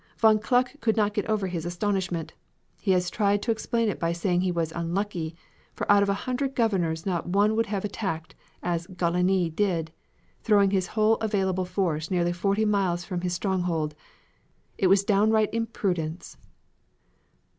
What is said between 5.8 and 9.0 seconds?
out of a hundred governors not one would have acted as